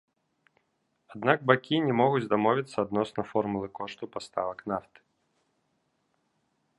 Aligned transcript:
Аднак 1.15 1.43
бакі 1.51 1.77
не 1.89 1.93
могуць 2.01 2.29
дамовіцца 2.33 2.77
адносна 2.85 3.21
формулы 3.33 3.67
кошту 3.81 4.03
паставак 4.15 4.57
нафты. 4.73 4.99